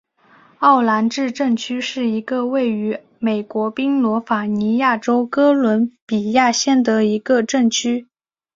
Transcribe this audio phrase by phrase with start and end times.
[0.57, 8.07] 奥兰治镇区是一个位于美国宾夕法尼亚州哥伦比亚县的一个镇区。